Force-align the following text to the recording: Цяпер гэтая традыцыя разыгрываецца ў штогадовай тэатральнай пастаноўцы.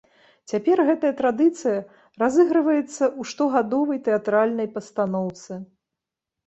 Цяпер 0.51 0.77
гэтая 0.87 1.11
традыцыя 1.19 1.75
разыгрываецца 2.23 2.91
ў 2.95 3.21
штогадовай 3.33 4.05
тэатральнай 4.09 4.67
пастаноўцы. 4.81 5.63